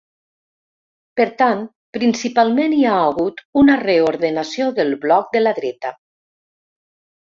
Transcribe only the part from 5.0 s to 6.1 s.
bloc de la dreta.